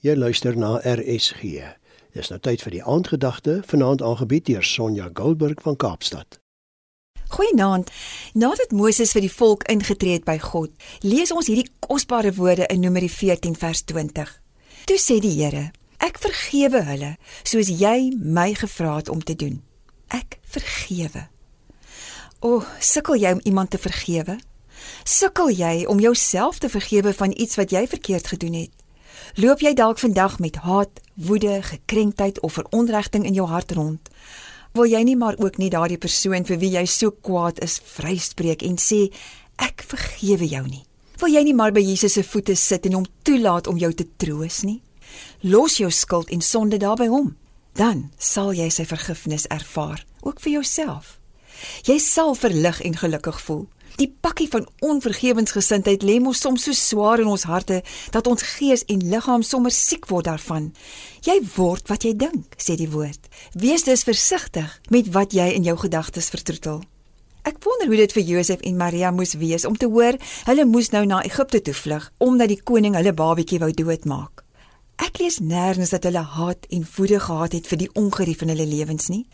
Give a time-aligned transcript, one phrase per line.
[0.00, 1.42] Jy luister na RSG.
[2.16, 6.38] Dis nou tyd vir die aandgedagte, vanaand aangebied deur Sonja Goldberg van Kaapstad.
[7.28, 7.90] Goeienaand.
[8.32, 10.72] Nadat Moses vir die volk ingetree het by God,
[11.04, 14.32] lees ons hierdie kosbare woorde in Numeri 14 vers 20.
[14.88, 15.68] Toe sê die Here:
[16.00, 17.14] Ek vergewe hulle
[17.44, 19.60] soos jy my gevra het om te doen.
[20.08, 21.28] Ek vergewe.
[22.40, 24.40] O, oh, sukkel jy om iemand te vergewe?
[25.04, 28.79] Sukkel jy om jouself te vergewe van iets wat jy verkeerd gedoen het?
[29.38, 34.08] Loop jy dalk vandag met haat, woede, gekrenktheid of veronregting in jou hart rond?
[34.74, 38.62] Wil jy nie maar ook nie daardie persoon vir wie jy so kwaad is vryspreek
[38.66, 39.06] en sê
[39.58, 40.82] ek vergewe jou nie?
[41.22, 44.06] Wil jy nie maar by Jesus se voete sit en hom toelaat om jou te
[44.18, 44.80] troos nie?
[45.42, 47.36] Los jou skuld en sonde daar by hom.
[47.78, 51.18] Dan sal jy sy vergifnis ervaar, ook vir jouself.
[51.86, 53.66] Jy sal verlig en gelukkig voel.
[53.96, 57.80] Die pakkie van onvergewensgesindheid lê mos soms so swaar in ons harte
[58.14, 60.70] dat ons gees en liggaam sommer siek word daarvan.
[61.26, 63.26] Jy word wat jy dink, sê die woord.
[63.54, 66.82] Wees dus versigtig met wat jy in jou gedagtes vertroetel.
[67.48, 70.90] Ek wonder hoe dit vir Josef en Maria moes wees om te hoor hulle moes
[70.92, 74.39] nou na Egipte toe vlug omdat die koning hulle babatjie wou doodmaak.
[75.00, 78.66] Ek lees nêrens dat hulle haat en woede gehad het vir die ongerief in hulle
[78.68, 79.24] lewens nie.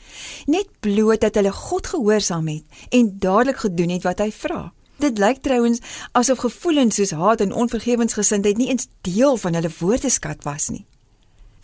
[0.46, 4.60] Net bloot dat hulle God gehoorsaam het en dadelik gedoen het wat hy vra.
[5.02, 5.82] Dit lyk trouens
[6.16, 10.86] asof gevoelens soos haat en onvergewensgesindheid nie eens deel van hulle woordeskat was nie.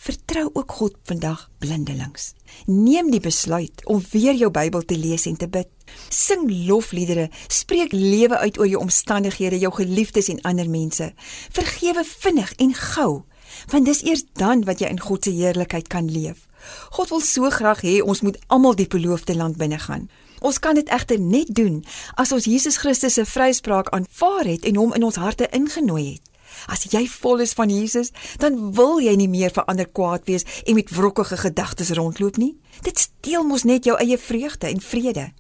[0.03, 2.33] Vertrou ook God vandag blindelings.
[2.67, 5.69] Neem die besluit om weer jou Bybel te lees en te bid.
[6.11, 11.13] Sing lofliedere, spreek lewe uit oor jou omstandighede, jou geliefdes en ander mense.
[11.55, 13.23] Vergewe vinnig en gou
[13.71, 16.47] want dis eers dan wat jy in God se heerlikheid kan leef.
[16.91, 20.09] God wil so graag hê ons moet almal die beloofde land binnegaan.
[20.41, 21.85] Ons kan dit egter net doen
[22.19, 26.23] as ons Jesus Christus se vryspraak aanvaar het en hom in ons harte ingenooi het.
[26.67, 30.45] As jy vol is van Jesus, dan wil jy nie meer vir ander kwaad wees
[30.67, 32.55] en met wrokkige gedagtes rondloop nie.
[32.83, 35.31] Dit steel mos net jou eie vreugde en vrede.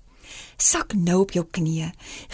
[0.57, 1.91] Sak nou op jou knieë,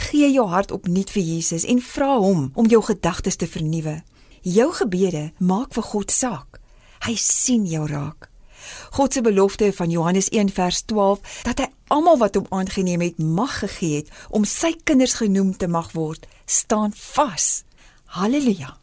[0.09, 3.99] gee jou hart opnuut vir Jesus en vra hom om jou gedagtes te vernuwe.
[4.43, 6.61] Jou gebede maak vir God saak.
[7.07, 8.29] Hy sien jou raak.
[8.91, 13.19] God se belofte van Johannes 1 vers 12 dat hy almal wat hom aangeneem het
[13.19, 17.65] mag gegee het om sy kinders genoem te mag word, staan vas.
[18.19, 18.77] Halleluja.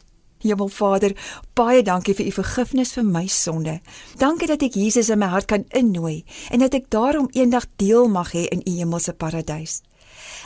[0.46, 1.16] Hemel Vader,
[1.58, 3.80] baie dankie vir u vergifnis vir my sonde.
[4.22, 6.24] Dankie dat ek Jesus in my hart kan innooi
[6.54, 9.82] en dat ek daarom eendag deel mag hê in u hemelse paradys.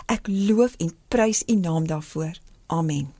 [0.08, 2.40] Ek loof en prys u naam daarvoor.
[2.68, 3.19] Amen.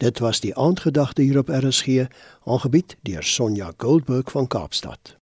[0.00, 2.06] Dit was die aandgedagte hier op RSG,
[2.44, 5.19] aangebied deur Sonja Goldberg van Kaapstad.